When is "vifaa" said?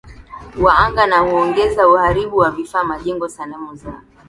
2.51-2.83